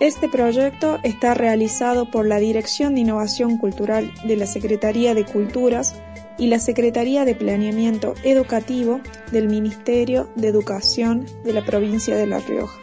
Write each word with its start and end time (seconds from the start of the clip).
Este 0.00 0.28
proyecto 0.28 1.00
está 1.02 1.34
realizado 1.34 2.08
por 2.08 2.24
la 2.24 2.38
Dirección 2.38 2.94
de 2.94 3.00
Innovación 3.00 3.58
Cultural 3.58 4.12
de 4.24 4.36
la 4.36 4.46
Secretaría 4.46 5.12
de 5.12 5.24
Culturas 5.24 6.00
y 6.38 6.46
la 6.46 6.60
Secretaría 6.60 7.24
de 7.24 7.34
Planeamiento 7.34 8.14
Educativo 8.22 9.00
del 9.32 9.48
Ministerio 9.48 10.28
de 10.36 10.46
Educación 10.46 11.26
de 11.42 11.52
la 11.52 11.64
provincia 11.64 12.14
de 12.14 12.28
La 12.28 12.38
Rioja. 12.38 12.78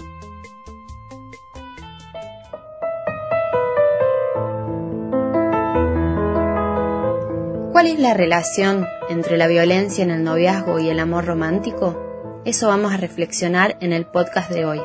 ¿Cuál 7.71 7.87
es 7.87 7.99
la 7.99 8.13
relación 8.13 8.85
entre 9.09 9.37
la 9.37 9.47
violencia 9.47 10.03
en 10.03 10.11
el 10.11 10.25
noviazgo 10.25 10.79
y 10.79 10.89
el 10.89 10.99
amor 10.99 11.23
romántico? 11.23 12.41
Eso 12.43 12.67
vamos 12.67 12.93
a 12.93 12.97
reflexionar 12.97 13.77
en 13.79 13.93
el 13.93 14.05
podcast 14.05 14.51
de 14.51 14.65
hoy. 14.65 14.81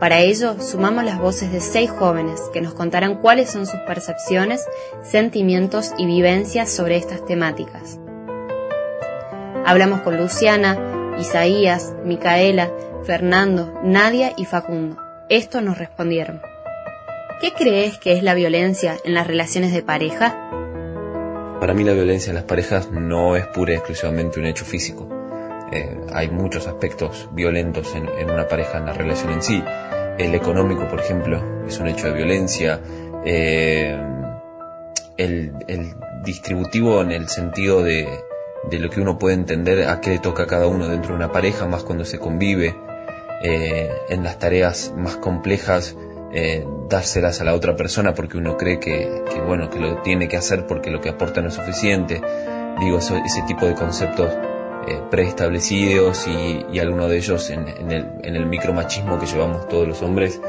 Para 0.00 0.20
ello, 0.20 0.56
sumamos 0.62 1.04
las 1.04 1.18
voces 1.18 1.52
de 1.52 1.60
seis 1.60 1.90
jóvenes 1.90 2.40
que 2.54 2.62
nos 2.62 2.72
contarán 2.72 3.16
cuáles 3.16 3.50
son 3.50 3.66
sus 3.66 3.78
percepciones, 3.80 4.64
sentimientos 5.02 5.92
y 5.98 6.06
vivencias 6.06 6.70
sobre 6.70 6.96
estas 6.96 7.22
temáticas. 7.26 7.98
Hablamos 9.66 10.00
con 10.00 10.16
Luciana, 10.16 10.78
Isaías, 11.18 11.92
Micaela, 12.02 12.70
Fernando, 13.04 13.78
Nadia 13.84 14.32
y 14.38 14.46
Facundo. 14.46 14.96
Esto 15.28 15.60
nos 15.60 15.76
respondieron. 15.76 16.40
¿Qué 17.42 17.52
crees 17.52 17.98
que 17.98 18.14
es 18.14 18.22
la 18.22 18.32
violencia 18.32 18.96
en 19.04 19.12
las 19.12 19.26
relaciones 19.26 19.70
de 19.70 19.82
pareja? 19.82 20.48
Para 21.60 21.74
mí 21.74 21.84
la 21.84 21.92
violencia 21.92 22.30
en 22.30 22.36
las 22.36 22.44
parejas 22.44 22.90
no 22.90 23.36
es 23.36 23.46
pura 23.48 23.72
y 23.72 23.76
exclusivamente 23.76 24.40
un 24.40 24.46
hecho 24.46 24.64
físico. 24.64 25.19
Eh, 25.72 26.00
hay 26.12 26.30
muchos 26.30 26.66
aspectos 26.66 27.28
violentos 27.32 27.94
en, 27.94 28.30
una 28.30 28.48
pareja, 28.48 28.78
en 28.78 28.86
la 28.86 28.92
relación 28.92 29.32
en 29.32 29.42
sí. 29.42 29.62
El 30.18 30.34
económico, 30.34 30.88
por 30.88 31.00
ejemplo, 31.00 31.64
es 31.66 31.78
un 31.78 31.88
hecho 31.88 32.08
de 32.08 32.12
violencia. 32.12 32.80
Eh, 33.24 33.96
el, 35.16 35.52
distributivo 36.24 37.00
en 37.00 37.12
el 37.12 37.28
sentido 37.28 37.82
de, 37.82 38.06
lo 38.70 38.90
que 38.90 39.00
uno 39.00 39.18
puede 39.18 39.34
entender 39.36 39.88
a 39.88 40.00
qué 40.00 40.10
le 40.10 40.18
toca 40.18 40.46
cada 40.46 40.66
uno 40.66 40.86
dentro 40.86 41.10
de 41.10 41.16
una 41.16 41.32
pareja, 41.32 41.66
más 41.66 41.82
cuando 41.82 42.04
se 42.04 42.18
convive. 42.18 42.74
Eh, 43.42 43.90
en 44.10 44.22
las 44.22 44.38
tareas 44.38 44.92
más 44.94 45.16
complejas 45.16 45.96
dárselas 46.88 47.40
a 47.40 47.44
la 47.44 47.54
otra 47.54 47.74
persona 47.74 48.14
porque 48.14 48.36
uno 48.36 48.56
cree 48.56 48.78
que, 48.78 49.24
bueno 49.46 49.68
que 49.68 49.80
lo 49.80 50.02
tiene 50.02 50.28
que 50.28 50.36
hacer 50.36 50.66
porque 50.66 50.90
lo 50.90 51.00
que 51.00 51.08
aporta 51.08 51.40
no 51.40 51.48
es 51.48 51.54
suficiente 51.54 52.20
digo 52.78 52.98
ese 52.98 53.42
tipo 53.48 53.66
de 53.66 53.74
conceptos 53.74 54.30
eh, 54.86 55.00
preestablecidos 55.10 56.26
y, 56.26 56.66
y 56.72 56.78
algunos 56.78 57.10
de 57.10 57.18
ellos 57.18 57.50
en, 57.50 57.68
el, 57.68 58.06
en 58.22 58.36
el 58.36 58.46
micromachismo 58.46 59.18
que 59.18 59.26
llevamos 59.26 59.68
todos 59.68 59.86
los 59.86 60.02
hombres 60.02 60.40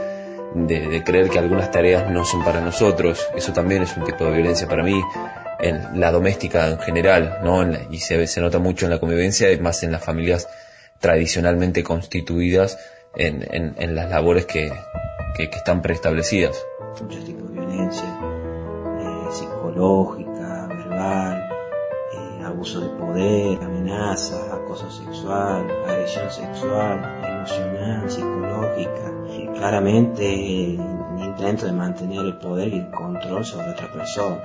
de, 0.53 1.03
creer 1.03 1.29
que 1.29 1.39
algunas 1.39 1.71
tareas 1.71 2.09
no 2.11 2.25
son 2.25 2.43
para 2.43 2.61
nosotros 2.61 3.25
eso 3.35 3.53
también 3.53 3.83
es 3.83 3.95
un 3.95 4.03
tipo 4.03 4.25
de 4.25 4.31
violencia 4.31 4.67
para 4.67 4.83
mí 4.83 5.01
en 5.59 5.99
la 5.99 6.11
doméstica 6.11 6.67
en 6.67 6.79
general 6.79 7.39
no 7.43 7.63
y 7.89 7.99
se, 7.99 8.27
se 8.27 8.41
nota 8.41 8.59
mucho 8.59 8.85
en 8.85 8.91
la 8.91 8.99
convivencia 8.99 9.47
más 9.61 9.83
en 9.83 9.91
las 9.91 10.03
familias 10.03 10.47
tradicionalmente 10.99 11.83
constituidas 11.83 12.77
en, 13.15 13.45
en, 13.51 13.75
en 13.77 13.95
las 13.95 14.09
labores 14.09 14.45
que, 14.45 14.71
que, 15.35 15.43
están 15.43 15.81
preestablecidas. 15.81 16.63
Muchos 17.01 17.25
tipos 17.25 17.51
de 17.51 17.59
violencia, 17.59 18.19
eh, 18.99 19.31
psicológica, 19.31 20.67
verbal, 20.67 21.49
eh, 22.13 22.45
abuso 22.45 22.79
de 22.81 22.89
poder, 22.97 23.63
amenaza, 24.01 24.55
acoso 24.55 24.89
sexual, 24.89 25.67
agresión 25.87 26.29
sexual, 26.31 26.99
emocional, 27.23 28.09
psicológica, 28.09 29.11
y 29.29 29.47
claramente 29.57 30.75
el 30.75 31.23
intento 31.23 31.65
de 31.65 31.71
mantener 31.71 32.25
el 32.25 32.37
poder 32.37 32.69
y 32.69 32.77
el 32.79 32.91
control 32.91 33.45
sobre 33.45 33.71
otra 33.71 33.91
persona. 33.91 34.41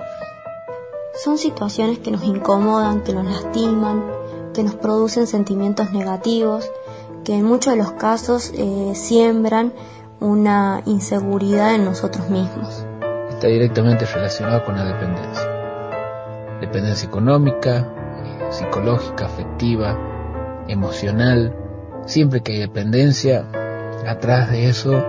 Son 1.23 1.37
situaciones 1.37 1.99
que 1.99 2.11
nos 2.11 2.23
incomodan, 2.23 3.03
que 3.03 3.13
nos 3.13 3.25
lastiman, 3.25 4.03
que 4.53 4.63
nos 4.63 4.75
producen 4.75 5.25
sentimientos 5.25 5.91
negativos, 5.91 6.69
que 7.23 7.33
en 7.35 7.43
muchos 7.43 7.73
de 7.73 7.79
los 7.79 7.93
casos 7.93 8.51
eh, 8.55 8.93
siembran 8.93 9.73
una 10.19 10.81
inseguridad 10.85 11.75
en 11.75 11.85
nosotros 11.85 12.29
mismos. 12.29 12.85
Está 13.29 13.47
directamente 13.47 14.05
relacionado 14.05 14.63
con 14.65 14.75
la 14.75 14.85
dependencia. 14.85 15.47
Dependencia 16.59 17.07
económica, 17.07 17.96
psicológica, 18.57 19.25
afectiva, 19.25 19.97
emocional. 20.67 21.55
Siempre 22.05 22.41
que 22.41 22.53
hay 22.53 22.59
dependencia, 22.59 23.45
atrás 24.07 24.51
de 24.51 24.69
eso 24.69 25.03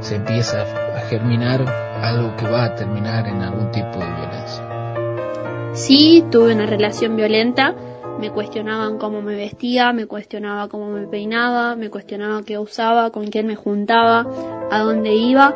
se 0.00 0.16
empieza 0.16 0.62
a 0.62 1.00
germinar 1.08 1.64
algo 2.02 2.36
que 2.36 2.48
va 2.48 2.64
a 2.64 2.74
terminar 2.74 3.26
en 3.26 3.42
algún 3.42 3.70
tipo 3.70 3.98
de 3.98 4.06
violencia. 4.06 5.72
Sí, 5.72 6.24
tuve 6.30 6.54
una 6.54 6.66
relación 6.66 7.16
violenta 7.16 7.74
me 8.20 8.30
cuestionaban 8.30 8.98
cómo 8.98 9.22
me 9.22 9.34
vestía, 9.34 9.92
me 9.92 10.06
cuestionaba 10.06 10.68
cómo 10.68 10.90
me 10.90 11.06
peinaba, 11.06 11.74
me 11.74 11.88
cuestionaba 11.88 12.42
qué 12.42 12.58
usaba, 12.58 13.10
con 13.10 13.26
quién 13.28 13.46
me 13.46 13.56
juntaba, 13.56 14.26
a 14.70 14.80
dónde 14.80 15.14
iba. 15.14 15.54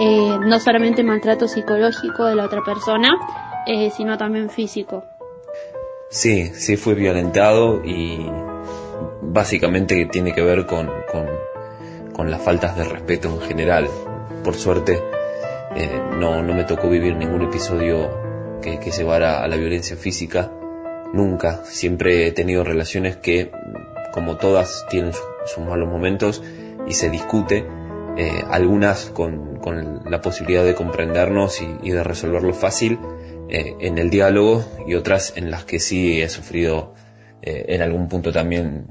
Eh, 0.00 0.36
no 0.44 0.58
solamente 0.58 1.04
maltrato 1.04 1.46
psicológico 1.46 2.24
de 2.24 2.34
la 2.34 2.44
otra 2.44 2.62
persona, 2.64 3.10
eh, 3.66 3.90
sino 3.90 4.18
también 4.18 4.50
físico. 4.50 5.04
Sí, 6.12 6.52
sí 6.54 6.76
fue 6.76 6.92
violentado 6.92 7.82
y 7.82 8.30
básicamente 9.22 10.04
tiene 10.12 10.34
que 10.34 10.42
ver 10.42 10.66
con, 10.66 10.90
con, 12.12 12.30
las 12.30 12.42
faltas 12.42 12.76
de 12.76 12.84
respeto 12.84 13.30
en 13.30 13.40
general. 13.40 13.88
Por 14.44 14.54
suerte 14.54 15.00
eh, 15.74 16.00
no, 16.18 16.42
no 16.42 16.52
me 16.52 16.64
tocó 16.64 16.90
vivir 16.90 17.16
ningún 17.16 17.40
episodio 17.40 18.60
que, 18.60 18.78
que 18.78 18.90
llevara 18.90 19.42
a 19.42 19.48
la 19.48 19.56
violencia 19.56 19.96
física 19.96 20.52
nunca. 21.14 21.64
Siempre 21.64 22.26
he 22.26 22.32
tenido 22.32 22.62
relaciones 22.62 23.16
que, 23.16 23.50
como 24.12 24.36
todas, 24.36 24.84
tienen 24.90 25.14
sus 25.14 25.64
malos 25.64 25.88
momentos 25.88 26.42
y 26.86 26.92
se 26.92 27.08
discute. 27.08 27.66
Eh, 28.18 28.44
algunas 28.50 29.06
con, 29.06 29.56
con, 29.56 30.02
la 30.10 30.20
posibilidad 30.20 30.62
de 30.62 30.74
comprendernos 30.74 31.62
y, 31.62 31.90
de 31.90 32.04
resolverlo 32.04 32.52
fácil 32.52 32.98
eh, 33.48 33.76
en 33.80 33.98
el 33.98 34.10
diálogo 34.10 34.64
y 34.86 34.94
otras 34.94 35.34
en 35.36 35.50
las 35.50 35.64
que 35.64 35.80
sí 35.80 36.22
he 36.22 36.28
sufrido 36.28 36.94
eh, 37.42 37.66
en 37.68 37.82
algún 37.82 38.08
punto 38.08 38.32
también 38.32 38.86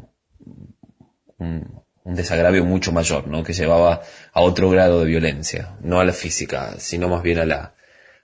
un, 1.38 1.84
un, 2.03 2.16
desagravio 2.16 2.66
mucho 2.66 2.91
mayor, 2.91 3.28
¿no? 3.28 3.44
que 3.44 3.53
llevaba 3.53 4.01
a 4.34 4.41
otro 4.41 4.69
grado 4.69 5.00
de 5.00 5.06
violencia, 5.06 5.78
no 5.81 6.00
a 6.00 6.06
la 6.06 6.13
física, 6.13 6.75
sino 6.78 7.07
más 7.07 7.23
bien 7.23 7.40
a 7.40 7.45
la, 7.45 7.75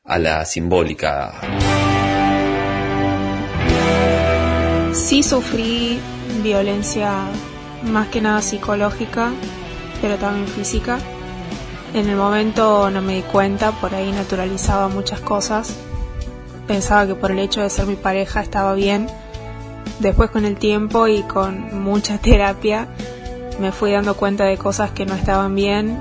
a 0.03 0.19
la 0.19 0.45
simbólica. 0.45 1.39
Sí 4.93 5.23
sufrí 5.23 5.99
violencia 6.43 7.11
más 7.83 8.07
que 8.09 8.19
nada 8.19 8.41
psicológica, 8.41 9.31
pero 10.01 10.17
también 10.17 10.47
física. 10.47 10.97
En 11.93 12.09
el 12.09 12.15
momento 12.15 12.89
no 12.89 13.01
me 13.01 13.15
di 13.15 13.21
cuenta, 13.21 13.71
por 13.71 13.95
ahí 13.95 14.11
naturalizaba 14.11 14.87
muchas 14.89 15.21
cosas. 15.21 15.73
Pensaba 16.67 17.07
que 17.07 17.15
por 17.15 17.31
el 17.31 17.39
hecho 17.39 17.61
de 17.61 17.69
ser 17.69 17.85
mi 17.85 17.95
pareja 17.95 18.41
estaba 18.41 18.73
bien. 18.73 19.07
Después 19.99 20.29
con 20.29 20.45
el 20.45 20.57
tiempo 20.57 21.07
y 21.07 21.23
con 21.23 21.81
mucha 21.81 22.17
terapia 22.21 22.87
me 23.59 23.71
fui 23.71 23.91
dando 23.91 24.15
cuenta 24.15 24.43
de 24.43 24.57
cosas 24.57 24.91
que 24.91 25.05
no 25.05 25.15
estaban 25.15 25.55
bien 25.55 25.99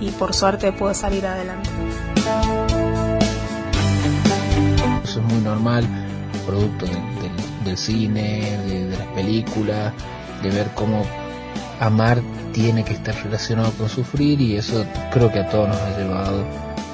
y, 0.00 0.10
por 0.18 0.32
suerte 0.32 0.72
pude 0.72 0.94
salir 0.94 1.26
adelante. 1.26 1.68
Eso 5.04 5.20
es 5.20 5.26
muy 5.26 5.42
normal, 5.42 5.86
producto 6.46 6.86
de 6.86 7.08
del 7.64 7.76
cine, 7.76 8.58
de, 8.66 8.96
las 8.96 9.06
películas, 9.08 9.92
de 10.42 10.50
ver 10.50 10.70
cómo 10.74 11.04
amar 11.80 12.20
tiene 12.52 12.84
que 12.84 12.94
estar 12.94 13.14
relacionado 13.22 13.70
con 13.72 13.88
sufrir 13.88 14.40
y 14.40 14.56
eso 14.56 14.84
creo 15.12 15.30
que 15.30 15.40
a 15.40 15.48
todos 15.48 15.68
nos 15.68 15.76
ha 15.76 15.96
llevado 15.98 16.44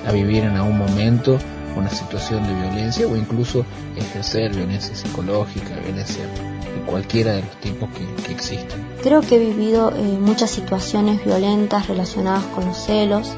a 0.07 0.13
vivir 0.13 0.45
en 0.45 0.57
algún 0.57 0.79
momento 0.79 1.39
una 1.77 1.91
situación 1.91 2.47
de 2.47 2.55
violencia 2.55 3.07
o 3.07 3.17
incluso 3.17 3.65
ejercer 3.97 4.55
violencia 4.55 4.95
psicológica, 4.95 5.77
violencia 5.77 6.25
de 6.25 6.81
cualquiera 6.87 7.33
de 7.33 7.43
los 7.43 7.61
tipos 7.61 7.89
que, 7.91 8.33
existen. 8.33 8.87
Creo 9.03 9.21
que 9.21 9.37
he 9.37 9.39
vivido 9.39 9.91
eh, 9.91 10.19
muchas 10.21 10.51
situaciones 10.51 11.25
violentas 11.25 11.89
relacionadas 11.89 12.45
con 12.47 12.67
los 12.67 12.77
celos, 12.77 13.33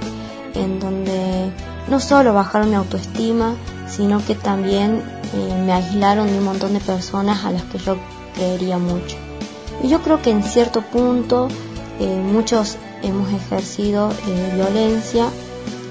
en 0.55 0.81
donde 0.81 1.51
no 1.89 2.01
solo 2.01 2.33
bajaron 2.33 2.71
mi 2.71 2.77
autoestima, 2.77 3.55
sino 3.89 4.25
que 4.25 4.35
también 4.35 5.03
eh, 5.35 5.63
me 5.65 5.73
aislaron 5.73 6.29
de 6.29 6.39
un 6.39 6.45
montón 6.45 6.73
de 6.73 6.81
personas 6.81 7.45
a 7.45 7.51
las 7.51 7.63
que 7.65 7.79
yo 7.79 7.97
creería 8.35 8.79
mucho. 8.79 9.17
Y 9.83 9.89
yo 9.89 10.01
creo 10.03 10.23
que 10.23 10.31
en 10.31 10.43
cierto 10.43 10.83
punto 10.83 11.49
eh, 12.01 12.23
muchos 12.23 12.77
hemos 13.03 13.33
ejercido 13.33 14.11
eh, 14.11 14.53
violencia 14.55 15.29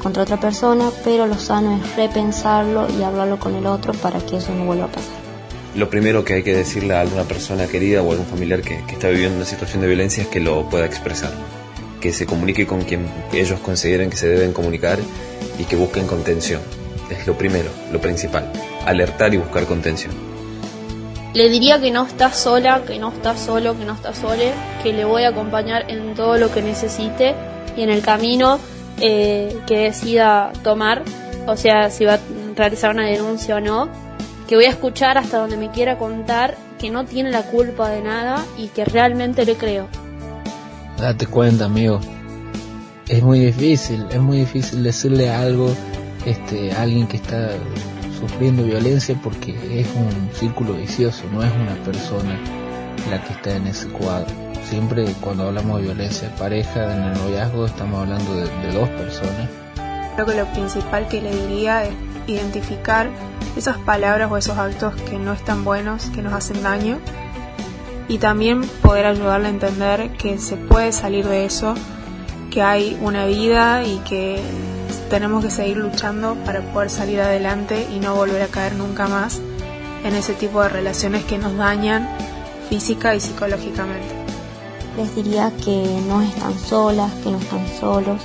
contra 0.06 0.22
otra 0.22 0.40
persona, 0.40 0.92
pero 1.04 1.26
lo 1.26 1.40
sano 1.40 1.78
es 1.78 1.96
repensarlo 1.96 2.86
y 2.96 3.02
hablarlo 3.02 3.40
con 3.40 3.56
el 3.56 3.66
otro 3.66 3.92
para 3.92 4.20
que 4.20 4.38
eso 4.38 4.54
no 4.54 4.66
vuelva 4.66 4.86
a 4.86 4.90
pasar. 4.90 5.16
Lo 5.74 5.90
primero 5.90 6.24
que 6.24 6.36
hay 6.36 6.44
que 6.44 6.56
decirle 6.56 6.94
a 6.94 7.02
alguna 7.02 7.24
persona 7.24 7.66
querida 7.66 8.04
o 8.04 8.10
a 8.10 8.12
algún 8.12 8.28
familiar 8.28 8.62
que, 8.62 8.84
que 8.86 8.94
está 8.94 9.10
viviendo 9.10 9.38
una 9.38 9.48
situación 9.48 9.82
de 9.82 9.88
violencia 9.88 10.22
es 10.22 10.30
que 10.30 10.40
lo 10.40 10.70
pueda 10.70 10.86
expresar 10.86 11.32
que 12.00 12.14
se 12.14 12.28
comunique 12.28 12.68
con 12.68 12.84
quien 12.84 13.08
ellos 13.34 13.60
consideren 13.62 14.12
que 14.12 14.18
se 14.18 14.28
deben 14.28 14.54
comunicar 14.54 15.00
y 15.58 15.64
que 15.64 15.76
busquen 15.76 16.06
contención. 16.06 16.62
Es 17.10 17.26
lo 17.26 17.36
primero, 17.36 17.72
lo 17.92 18.00
principal, 18.00 18.52
alertar 18.86 19.34
y 19.34 19.38
buscar 19.38 19.66
contención. 19.66 20.14
Le 21.34 21.50
diría 21.50 21.82
que 21.82 21.90
no 21.90 22.06
está 22.06 22.32
sola, 22.32 22.84
que 22.86 23.00
no 23.00 23.12
está 23.12 23.36
solo, 23.36 23.76
que 23.76 23.86
no 23.86 23.94
está 23.94 24.14
sole, 24.14 24.52
que 24.84 24.94
le 24.94 25.04
voy 25.04 25.24
a 25.24 25.30
acompañar 25.30 25.90
en 25.90 26.14
todo 26.14 26.38
lo 26.38 26.52
que 26.52 26.62
necesite 26.62 27.34
y 27.76 27.82
en 27.82 27.90
el 27.90 28.04
camino 28.04 28.60
eh, 29.00 29.58
que 29.68 29.80
decida 29.80 30.52
tomar, 30.64 31.04
o 31.48 31.58
sea, 31.58 31.90
si 31.90 32.06
va 32.06 32.16
a 32.16 32.20
realizar 32.56 32.92
una 32.92 33.06
denuncia 33.06 33.58
o 33.58 33.60
no, 33.60 33.90
que 34.48 34.56
voy 34.56 34.66
a 34.66 34.70
escuchar 34.70 35.18
hasta 35.18 35.38
donde 35.38 35.58
me 35.58 35.72
quiera 35.72 35.98
contar, 35.98 36.56
que 36.80 36.90
no 36.90 37.06
tiene 37.06 37.32
la 37.32 37.44
culpa 37.44 37.90
de 37.90 38.02
nada 38.02 38.44
y 38.58 38.68
que 38.68 38.86
realmente 38.86 39.46
le 39.46 39.56
creo. 39.56 39.88
Date 40.98 41.26
cuenta, 41.28 41.66
amigo. 41.66 42.00
Es 43.08 43.22
muy 43.22 43.40
difícil, 43.40 44.06
es 44.10 44.20
muy 44.20 44.40
difícil 44.40 44.84
decirle 44.84 45.30
algo 45.30 45.72
este, 46.26 46.72
a 46.72 46.82
alguien 46.82 47.08
que 47.08 47.18
está 47.18 47.52
sufriendo 48.20 48.64
violencia 48.64 49.16
porque 49.22 49.52
es 49.80 49.88
un 49.96 50.30
círculo 50.34 50.74
vicioso, 50.74 51.24
no 51.32 51.44
es 51.44 51.52
una 51.54 51.76
persona 51.84 52.40
la 53.10 53.22
que 53.24 53.34
está 53.34 53.56
en 53.56 53.68
ese 53.68 53.88
cuadro. 53.90 54.45
Siempre 54.70 55.06
cuando 55.22 55.48
hablamos 55.48 55.78
de 55.78 55.84
violencia 55.84 56.30
de 56.30 56.38
pareja, 56.38 56.94
en 56.94 57.04
el 57.04 57.14
noviazgo, 57.14 57.66
estamos 57.66 58.02
hablando 58.02 58.36
de, 58.36 58.44
de 58.44 58.74
dos 58.74 58.90
personas. 58.90 59.50
Creo 60.16 60.26
que 60.26 60.36
lo 60.36 60.46
principal 60.48 61.08
que 61.08 61.22
le 61.22 61.36
diría 61.36 61.84
es 61.84 61.94
identificar 62.28 63.10
esas 63.56 63.78
palabras 63.78 64.32
o 64.32 64.38
esos 64.38 64.58
actos 64.58 64.96
que 65.04 65.20
no 65.20 65.34
están 65.34 65.64
buenos, 65.64 66.06
que 66.08 66.22
nos 66.22 66.34
hacen 66.34 66.64
daño 66.64 67.00
y 68.08 68.18
también 68.18 68.62
poder 68.82 69.06
ayudarle 69.06 69.48
a 69.48 69.50
entender 69.50 70.12
que 70.18 70.38
se 70.38 70.58
puede 70.58 70.92
salir 70.92 71.28
de 71.28 71.46
eso, 71.46 71.76
que 72.52 72.62
hay 72.62 72.98
una 73.02 73.26
vida 73.26 73.84
y 73.84 73.98
que 74.00 74.42
tenemos 75.10 75.44
que 75.44 75.52
seguir 75.52 75.78
luchando 75.78 76.36
para 76.46 76.62
poder 76.62 76.90
salir 76.90 77.22
adelante 77.22 77.88
y 77.96 78.00
no 78.00 78.16
volver 78.16 78.42
a 78.42 78.48
caer 78.48 78.76
nunca 78.76 79.08
más 79.08 79.40
en 80.04 80.16
ese 80.16 80.34
tipo 80.34 80.62
de 80.62 80.70
relaciones 80.70 81.24
que 81.24 81.38
nos 81.38 81.56
dañan 81.58 82.08
física 82.70 83.16
y 83.16 83.20
psicológicamente. 83.20 84.15
Les 84.98 85.14
diría 85.16 85.52
que 85.64 86.02
no 86.08 86.22
están 86.22 86.58
solas, 86.58 87.12
que 87.24 87.30
no 87.30 87.38
están 87.38 87.68
solos, 87.80 88.22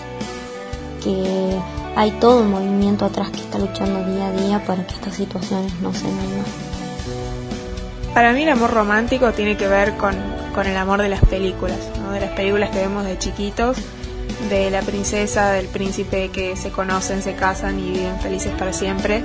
que 1.02 1.58
hay 1.96 2.12
todo 2.12 2.40
un 2.40 2.50
movimiento 2.50 3.04
atrás 3.04 3.30
que 3.30 3.40
está 3.40 3.58
luchando 3.58 4.04
día 4.04 4.28
a 4.28 4.32
día 4.32 4.64
para 4.64 4.86
que 4.86 4.94
estas 4.94 5.14
situaciones 5.14 5.72
no 5.80 5.92
se 5.92 6.04
den 6.04 6.44
Para 8.14 8.32
mí 8.32 8.44
el 8.44 8.50
amor 8.50 8.70
romántico 8.70 9.32
tiene 9.32 9.56
que 9.56 9.66
ver 9.66 9.96
con, 9.96 10.14
con 10.54 10.66
el 10.66 10.76
amor 10.76 11.02
de 11.02 11.08
las 11.08 11.24
películas, 11.24 11.78
¿no? 12.00 12.12
de 12.12 12.20
las 12.20 12.30
películas 12.30 12.70
que 12.70 12.78
vemos 12.78 13.04
de 13.04 13.18
chiquitos, 13.18 13.76
de 14.48 14.70
la 14.70 14.82
princesa, 14.82 15.50
del 15.50 15.66
príncipe 15.66 16.30
que 16.30 16.56
se 16.56 16.70
conocen, 16.70 17.22
se 17.22 17.34
casan 17.34 17.80
y 17.80 17.90
viven 17.90 18.20
felices 18.20 18.52
para 18.56 18.72
siempre. 18.72 19.22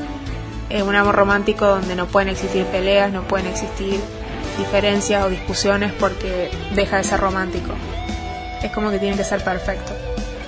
Es 0.70 0.82
un 0.82 0.96
amor 0.96 1.16
romántico 1.16 1.68
donde 1.68 1.96
no 1.96 2.08
pueden 2.08 2.30
existir 2.30 2.66
peleas, 2.66 3.12
no 3.12 3.22
pueden 3.22 3.48
existir 3.48 4.00
diferencias 4.58 5.26
o 5.26 5.30
discusiones 5.30 5.92
porque 5.94 6.50
deja 6.74 6.98
de 6.98 7.04
ser 7.04 7.20
romántico. 7.20 7.72
Es 8.64 8.72
como 8.72 8.90
que 8.90 9.00
tiene 9.00 9.18
que 9.18 9.24
ser 9.24 9.44
perfecto. 9.44 9.94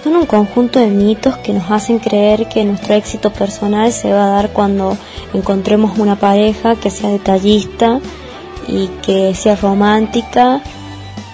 Son 0.03 0.15
un 0.15 0.25
conjunto 0.25 0.79
de 0.79 0.87
mitos 0.87 1.37
que 1.37 1.53
nos 1.53 1.69
hacen 1.69 1.99
creer 1.99 2.47
que 2.47 2.63
nuestro 2.63 2.93
éxito 2.93 3.31
personal 3.31 3.91
se 3.91 4.11
va 4.11 4.25
a 4.25 4.29
dar 4.29 4.49
cuando 4.51 4.97
encontremos 5.33 5.97
una 5.97 6.15
pareja 6.15 6.75
que 6.75 6.89
sea 6.89 7.09
detallista 7.09 7.99
y 8.67 8.87
que 9.01 9.33
sea 9.35 9.55
romántica 9.55 10.61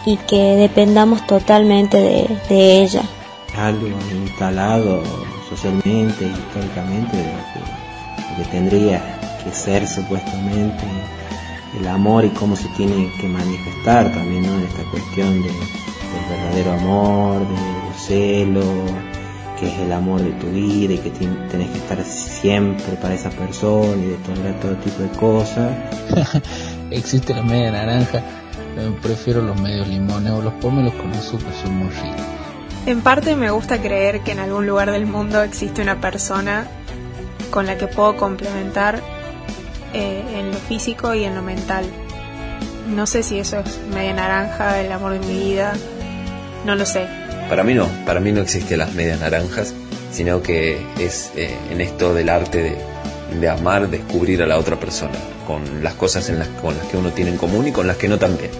y 0.05 0.17
que 0.17 0.55
dependamos 0.55 1.25
totalmente 1.27 1.97
de, 1.97 2.37
de 2.49 2.81
ella. 2.81 3.03
Algo 3.57 3.87
instalado 4.11 5.03
socialmente, 5.49 6.25
históricamente, 6.25 7.17
de 7.17 7.23
lo 7.23 7.39
que, 7.53 8.31
lo 8.31 8.37
que 8.37 8.49
tendría 8.49 9.19
que 9.43 9.51
ser 9.51 9.87
supuestamente 9.87 10.83
el 11.79 11.87
amor 11.87 12.25
y 12.25 12.29
cómo 12.29 12.55
se 12.55 12.67
tiene 12.69 13.11
que 13.19 13.27
manifestar 13.27 14.11
también 14.11 14.43
¿no? 14.43 14.55
en 14.55 14.63
esta 14.63 14.83
cuestión 14.83 15.41
de, 15.41 15.49
del 15.49 16.29
verdadero 16.29 16.73
amor, 16.73 17.39
de 17.39 17.55
los 17.89 18.05
celos, 18.05 18.91
que 19.59 19.67
es 19.67 19.79
el 19.79 19.91
amor 19.91 20.21
de 20.21 20.31
tu 20.33 20.47
vida 20.47 20.93
y 20.93 20.97
que 20.97 21.09
tenés 21.09 21.69
que 21.69 21.77
estar 21.77 22.03
siempre 22.03 22.95
para 23.01 23.13
esa 23.13 23.29
persona 23.29 23.95
y 23.95 24.07
de 24.07 24.15
tolerar 24.17 24.59
todo 24.59 24.75
tipo 24.75 25.01
de 25.01 25.09
cosas. 25.09 25.71
Existe 26.91 27.33
la 27.33 27.43
media 27.43 27.71
naranja, 27.71 28.19
eh, 28.77 28.95
prefiero 29.01 29.41
los 29.41 29.59
medios 29.59 29.87
limones 29.87 30.31
o 30.31 30.41
los 30.41 30.53
pómelos 30.55 30.93
con 30.93 31.11
azúcar, 31.11 31.53
son 31.61 31.75
muy 31.77 31.89
ricos. 31.89 32.25
En 32.85 33.01
parte 33.01 33.35
me 33.35 33.49
gusta 33.49 33.81
creer 33.81 34.21
que 34.21 34.33
en 34.33 34.39
algún 34.39 34.67
lugar 34.67 34.91
del 34.91 35.05
mundo 35.05 35.41
existe 35.41 35.81
una 35.81 36.01
persona 36.01 36.67
con 37.49 37.65
la 37.65 37.77
que 37.77 37.87
puedo 37.87 38.17
complementar 38.17 39.01
eh, 39.93 40.23
en 40.35 40.51
lo 40.51 40.57
físico 40.57 41.13
y 41.13 41.23
en 41.23 41.35
lo 41.35 41.41
mental. 41.41 41.85
No 42.87 43.07
sé 43.07 43.23
si 43.23 43.39
eso 43.39 43.59
es 43.59 43.79
media 43.93 44.13
naranja, 44.13 44.81
el 44.81 44.91
amor 44.91 45.13
de 45.13 45.19
mi 45.19 45.51
vida, 45.51 45.73
no 46.65 46.75
lo 46.75 46.85
sé. 46.85 47.07
Para 47.49 47.63
mí 47.63 47.73
no, 47.73 47.87
para 48.05 48.19
mí 48.19 48.31
no 48.31 48.41
existen 48.41 48.79
las 48.79 48.93
medias 48.93 49.19
naranjas, 49.19 49.73
sino 50.11 50.41
que 50.41 50.81
es 50.99 51.31
eh, 51.35 51.55
en 51.71 51.81
esto 51.81 52.13
del 52.13 52.29
arte 52.29 52.61
de, 52.61 53.39
de, 53.39 53.49
amar, 53.49 53.89
descubrir 53.89 54.41
a 54.43 54.45
la 54.45 54.57
otra 54.57 54.79
persona, 54.79 55.17
con 55.47 55.83
las 55.83 55.93
cosas 55.93 56.29
en 56.29 56.39
las, 56.39 56.47
con 56.47 56.77
las 56.77 56.85
que 56.87 56.97
uno 56.97 57.11
tiene 57.11 57.31
en 57.31 57.37
común 57.37 57.67
y 57.67 57.71
con 57.71 57.87
las 57.87 57.97
que 57.97 58.07
no 58.07 58.17
también. 58.17 58.51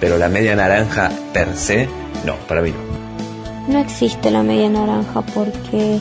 Pero 0.00 0.18
la 0.18 0.28
media 0.28 0.54
naranja 0.54 1.10
per 1.32 1.56
se, 1.56 1.88
no, 2.24 2.36
para 2.46 2.62
mí 2.62 2.70
no. 2.70 3.72
No 3.72 3.78
existe 3.80 4.30
la 4.30 4.42
media 4.42 4.70
naranja 4.70 5.20
porque 5.22 6.00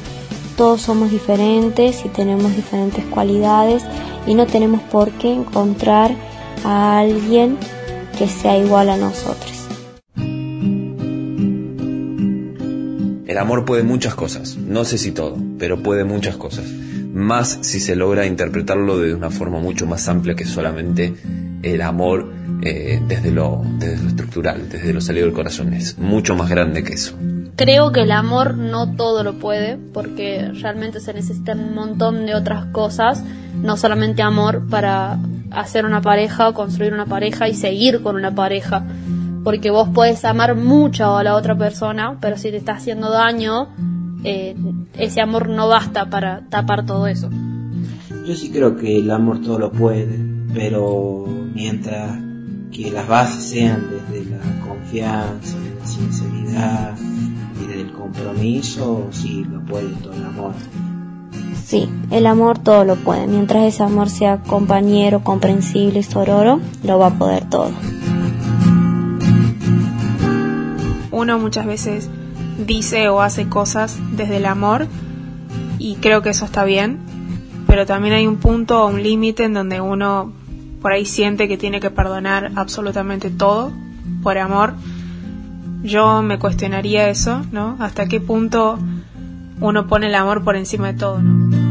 todos 0.57 0.81
somos 0.81 1.12
diferentes 1.12 2.04
y 2.04 2.09
tenemos 2.09 2.54
diferentes 2.56 3.06
cualidades 3.06 3.83
y 4.25 4.33
no 4.33 4.48
tenemos 4.48 4.81
por 4.81 5.12
qué 5.12 5.31
encontrar 5.31 6.12
a 6.65 7.00
alguien 7.00 7.57
que 8.18 8.27
sea 8.27 8.57
igual 8.57 8.89
a 8.89 8.98
nosotros. 8.98 9.54
El 13.27 13.38
amor 13.38 13.65
puede 13.65 13.83
muchas 13.83 14.15
cosas, 14.15 14.57
no 14.57 14.83
sé 14.83 14.98
si 14.98 15.12
todo, 15.12 15.38
pero 15.59 15.83
puede 15.83 16.04
muchas 16.04 16.38
cosas. 16.38 16.65
Más 17.13 17.60
si 17.62 17.80
se 17.80 17.95
logra 17.95 18.25
interpretarlo 18.25 18.98
de 18.98 19.13
una 19.13 19.30
forma 19.30 19.60
mucho 19.60 19.86
más 19.86 20.07
amplia 20.07 20.36
que 20.36 20.45
solamente 20.45 21.13
el 21.62 21.81
amor 21.83 22.33
eh, 22.63 23.00
desde, 23.07 23.30
lo, 23.31 23.62
desde 23.77 24.01
lo 24.01 24.10
estructural, 24.10 24.69
desde 24.69 24.92
lo 24.92 25.01
salido 25.01 25.27
del 25.27 25.36
corazón. 25.36 25.74
Es 25.74 26.00
mucho 26.00 26.36
más 26.36 26.50
grande 26.50 26.83
que 26.83 26.94
eso. 26.94 27.15
Creo 27.57 27.92
que 27.92 28.01
el 28.01 28.12
amor 28.12 28.55
no 28.55 28.96
todo 28.96 29.24
lo 29.24 29.39
puede, 29.39 29.77
porque 29.91 30.51
realmente 30.62 31.00
se 31.00 31.12
necesitan 31.12 31.60
un 31.60 31.74
montón 31.74 32.27
de 32.27 32.36
otras 32.36 32.67
cosas, 32.67 33.24
no 33.55 33.77
solamente 33.77 34.22
amor 34.22 34.67
para 34.70 35.17
hacer 35.50 35.84
una 35.84 36.00
pareja, 36.00 36.53
construir 36.53 36.93
una 36.93 37.08
pareja 37.08 37.50
y 37.50 37.55
seguir 37.55 38.03
con 38.03 38.15
una 38.15 38.36
pareja. 38.36 38.86
Porque 39.43 39.72
vos 39.72 39.89
puedes 39.91 40.24
amar 40.24 40.55
mucho 40.55 41.17
a 41.17 41.24
la 41.24 41.36
otra 41.36 41.58
persona, 41.58 42.20
pero 42.22 42.38
si 42.38 42.51
te 42.51 42.58
está 42.58 42.74
haciendo 42.74 43.10
daño, 43.10 43.70
eh, 44.24 44.55
ese 44.96 45.22
amor 45.22 45.50
no 45.50 45.67
basta 45.67 46.12
para 46.12 46.48
tapar 46.50 46.86
todo 46.86 47.08
eso. 47.08 47.27
Yo 48.24 48.36
sí 48.36 48.51
creo 48.51 48.77
que 48.77 49.00
el 49.00 49.10
amor 49.10 49.41
todo 49.41 49.58
lo 49.58 49.72
puede, 49.72 50.20
pero 50.53 51.25
mientras 51.55 52.20
que 52.72 52.91
las 52.91 53.08
bases 53.08 53.46
sean 53.46 53.88
desde 53.89 54.29
la 54.29 54.63
confianza, 54.63 55.58
la 55.79 55.88
sinceridad 55.88 56.96
compromiso, 58.07 59.07
sí 59.11 59.45
lo 59.49 59.61
puede 59.61 59.89
todo 59.95 60.13
el 60.13 60.25
amor. 60.25 60.53
Sí, 61.65 61.89
el 62.11 62.25
amor 62.25 62.59
todo 62.59 62.85
lo 62.85 62.95
puede. 62.95 63.27
Mientras 63.27 63.65
ese 63.65 63.83
amor 63.83 64.09
sea 64.09 64.41
compañero, 64.41 65.23
comprensible 65.23 65.99
y 65.99 66.03
sororo, 66.03 66.61
lo 66.83 66.99
va 66.99 67.07
a 67.07 67.17
poder 67.17 67.49
todo. 67.49 67.71
Uno 71.11 71.39
muchas 71.39 71.65
veces 71.65 72.09
dice 72.65 73.09
o 73.09 73.21
hace 73.21 73.49
cosas 73.49 73.97
desde 74.13 74.37
el 74.37 74.45
amor 74.45 74.87
y 75.77 75.95
creo 75.95 76.21
que 76.21 76.29
eso 76.29 76.45
está 76.45 76.63
bien, 76.63 76.99
pero 77.67 77.85
también 77.85 78.13
hay 78.13 78.27
un 78.27 78.37
punto 78.37 78.83
o 78.83 78.87
un 78.87 79.03
límite 79.03 79.43
en 79.43 79.53
donde 79.53 79.81
uno 79.81 80.31
por 80.81 80.93
ahí 80.93 81.05
siente 81.05 81.47
que 81.47 81.57
tiene 81.57 81.79
que 81.79 81.89
perdonar 81.89 82.51
absolutamente 82.55 83.29
todo 83.29 83.71
por 84.23 84.37
amor. 84.37 84.75
Yo 85.84 86.22
me 86.22 86.39
cuestionaría 86.39 87.10
eso, 87.10 87.41
¿no? 87.51 87.77
¿Hasta 87.79 88.07
qué 88.07 88.19
punto 88.19 88.79
uno 89.60 89.88
pone 89.88 90.07
el 90.07 90.15
amor 90.15 90.43
por 90.43 90.55
encima 90.55 90.88
de 90.88 90.93
todo, 90.93 91.19
¿no? 91.22 91.67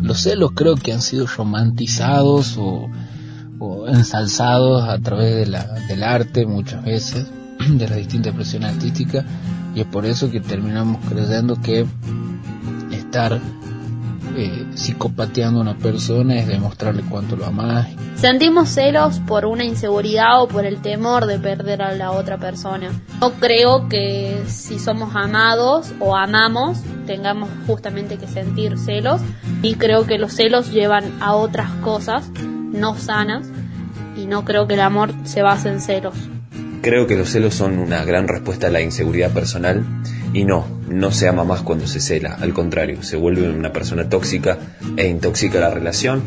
Los 0.00 0.20
celos 0.20 0.50
creo 0.54 0.74
que 0.74 0.92
han 0.92 1.00
sido 1.00 1.26
romantizados 1.26 2.58
o, 2.58 2.88
ensalzados 3.86 4.88
a 4.88 4.98
través 4.98 5.34
de 5.36 5.46
la, 5.46 5.64
del 5.88 6.02
arte 6.02 6.44
muchas 6.46 6.84
veces, 6.84 7.26
de 7.68 7.88
las 7.88 7.96
distintas 7.96 8.28
expresiones 8.28 8.74
artísticas, 8.74 9.24
y 9.74 9.80
es 9.80 9.86
por 9.86 10.04
eso 10.04 10.30
que 10.30 10.40
terminamos 10.40 10.98
creyendo 11.08 11.60
que 11.60 11.86
estar 12.90 13.40
eh, 14.36 14.66
psicopateando 14.74 15.60
a 15.60 15.62
una 15.62 15.76
persona 15.76 16.36
es 16.36 16.46
demostrarle 16.46 17.02
cuánto 17.08 17.36
lo 17.36 17.46
amas. 17.46 17.88
Sentimos 18.16 18.68
celos 18.68 19.20
por 19.26 19.46
una 19.46 19.64
inseguridad 19.64 20.42
o 20.42 20.48
por 20.48 20.64
el 20.64 20.80
temor 20.80 21.26
de 21.26 21.38
perder 21.38 21.82
a 21.82 21.92
la 21.92 22.12
otra 22.12 22.38
persona. 22.38 22.90
No 23.20 23.32
creo 23.32 23.88
que 23.88 24.42
si 24.46 24.78
somos 24.78 25.14
amados 25.14 25.92
o 26.00 26.16
amamos 26.16 26.78
tengamos 27.06 27.50
justamente 27.66 28.16
que 28.16 28.26
sentir 28.26 28.78
celos 28.78 29.20
y 29.62 29.74
creo 29.74 30.06
que 30.06 30.18
los 30.18 30.32
celos 30.32 30.72
llevan 30.72 31.20
a 31.20 31.34
otras 31.34 31.70
cosas 31.82 32.30
no 32.72 32.96
sanas 32.96 33.46
y 34.16 34.26
no 34.26 34.44
creo 34.44 34.66
que 34.66 34.74
el 34.74 34.80
amor 34.80 35.12
se 35.24 35.42
base 35.42 35.68
en 35.68 35.80
celos. 35.80 36.14
Creo 36.82 37.06
que 37.06 37.16
los 37.16 37.30
celos 37.30 37.54
son 37.54 37.78
una 37.78 38.04
gran 38.04 38.26
respuesta 38.26 38.66
a 38.66 38.70
la 38.70 38.80
inseguridad 38.80 39.30
personal 39.30 39.84
y 40.32 40.44
no, 40.44 40.66
no 40.88 41.10
se 41.10 41.28
ama 41.28 41.44
más 41.44 41.62
cuando 41.62 41.86
se 41.86 42.00
cela, 42.00 42.36
al 42.40 42.52
contrario, 42.52 43.02
se 43.02 43.16
vuelve 43.16 43.48
una 43.50 43.72
persona 43.72 44.08
tóxica 44.08 44.58
e 44.96 45.06
intoxica 45.08 45.60
la 45.60 45.70
relación 45.70 46.22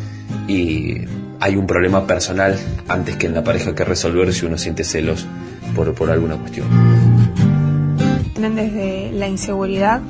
y 0.47 1.01
hay 1.39 1.55
un 1.55 1.67
problema 1.67 2.07
personal 2.07 2.57
antes 2.87 3.17
que 3.17 3.27
en 3.27 3.33
la 3.33 3.43
pareja 3.43 3.75
que 3.75 3.83
resolver 3.83 4.33
si 4.33 4.45
uno 4.45 4.57
siente 4.57 4.83
celos 4.83 5.25
por, 5.75 5.93
por 5.93 6.11
alguna 6.11 6.37
cuestión. 6.37 6.67
Tienen 8.33 8.55
desde 8.55 9.11
la 9.11 9.27
inseguridad, 9.27 10.01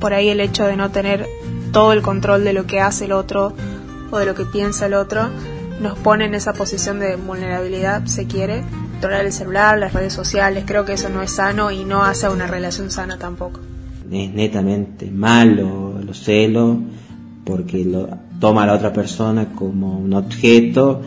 por 0.00 0.12
ahí 0.12 0.28
el 0.28 0.40
hecho 0.40 0.66
de 0.66 0.76
no 0.76 0.90
tener 0.90 1.26
todo 1.72 1.92
el 1.92 2.02
control 2.02 2.44
de 2.44 2.52
lo 2.52 2.66
que 2.66 2.80
hace 2.80 3.06
el 3.06 3.12
otro 3.12 3.54
o 4.10 4.18
de 4.18 4.26
lo 4.26 4.34
que 4.34 4.44
piensa 4.44 4.86
el 4.86 4.94
otro, 4.94 5.30
nos 5.80 5.98
pone 5.98 6.24
en 6.24 6.34
esa 6.34 6.52
posición 6.52 7.00
de 7.00 7.16
vulnerabilidad, 7.16 8.04
se 8.06 8.26
quiere, 8.26 8.62
controlar 8.96 9.26
el 9.26 9.32
celular, 9.32 9.78
las 9.78 9.92
redes 9.92 10.14
sociales, 10.14 10.64
creo 10.66 10.86
que 10.86 10.94
eso 10.94 11.10
no 11.10 11.20
es 11.20 11.32
sano 11.32 11.70
y 11.70 11.84
no 11.84 12.02
hace 12.02 12.30
una 12.30 12.46
relación 12.46 12.90
sana 12.90 13.18
tampoco. 13.18 13.60
Es 14.10 14.32
netamente 14.32 15.10
malo 15.10 16.00
los 16.02 16.18
celos 16.18 16.78
porque 17.44 17.84
lo 17.84 18.08
toma 18.40 18.62
a 18.62 18.66
la 18.66 18.72
otra 18.72 18.94
persona 18.94 19.48
como 19.54 19.98
un 19.98 20.14
objeto 20.14 21.02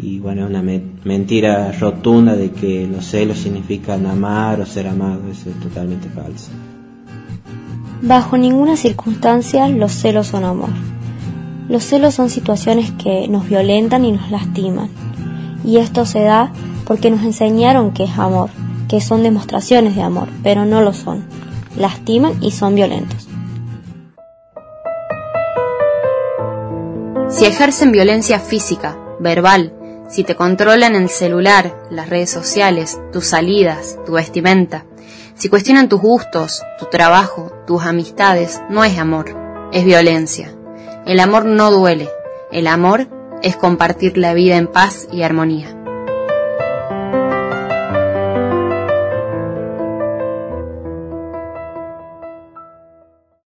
y 0.00 0.18
bueno, 0.18 0.46
una 0.46 0.62
mentira 0.62 1.70
rotunda 1.70 2.34
de 2.34 2.50
que 2.50 2.88
los 2.88 3.06
celos 3.06 3.38
significan 3.38 4.06
amar 4.06 4.60
o 4.60 4.66
ser 4.66 4.88
amado, 4.88 5.22
eso 5.30 5.50
es 5.50 5.60
totalmente 5.60 6.08
falso. 6.08 6.50
Bajo 8.02 8.36
ninguna 8.36 8.76
circunstancia 8.76 9.68
los 9.68 9.92
celos 9.92 10.26
son 10.26 10.42
amor. 10.42 10.70
Los 11.68 11.84
celos 11.84 12.14
son 12.14 12.30
situaciones 12.30 12.90
que 12.92 13.28
nos 13.28 13.48
violentan 13.48 14.04
y 14.04 14.10
nos 14.10 14.28
lastiman. 14.28 14.88
Y 15.64 15.76
esto 15.76 16.04
se 16.04 16.22
da 16.22 16.52
porque 16.88 17.10
nos 17.10 17.22
enseñaron 17.22 17.92
que 17.92 18.04
es 18.04 18.18
amor, 18.18 18.48
que 18.88 19.02
son 19.02 19.22
demostraciones 19.22 19.94
de 19.94 20.02
amor, 20.02 20.28
pero 20.42 20.64
no 20.64 20.80
lo 20.80 20.94
son. 20.94 21.28
Lastiman 21.76 22.42
y 22.42 22.50
son 22.50 22.74
violentos. 22.74 23.28
Si 27.28 27.44
ejercen 27.44 27.92
violencia 27.92 28.40
física, 28.40 28.96
verbal, 29.20 29.74
si 30.08 30.24
te 30.24 30.34
controlan 30.34 30.94
el 30.94 31.10
celular, 31.10 31.78
las 31.90 32.08
redes 32.08 32.30
sociales, 32.30 32.98
tus 33.12 33.26
salidas, 33.26 33.98
tu 34.06 34.12
vestimenta, 34.12 34.86
si 35.34 35.50
cuestionan 35.50 35.90
tus 35.90 36.00
gustos, 36.00 36.62
tu 36.78 36.86
trabajo, 36.86 37.52
tus 37.66 37.82
amistades, 37.82 38.62
no 38.70 38.82
es 38.82 38.98
amor, 38.98 39.36
es 39.72 39.84
violencia. 39.84 40.54
El 41.04 41.20
amor 41.20 41.44
no 41.44 41.70
duele, 41.70 42.08
el 42.50 42.66
amor 42.66 43.08
es 43.42 43.56
compartir 43.56 44.16
la 44.16 44.32
vida 44.32 44.56
en 44.56 44.68
paz 44.68 45.06
y 45.12 45.20
armonía. 45.20 45.77